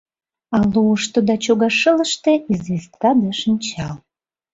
[0.55, 3.95] А луышто да чогашылыште— известка да шинчал.